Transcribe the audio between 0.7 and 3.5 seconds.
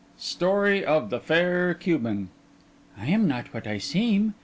OF THE FAIR CUBAN I am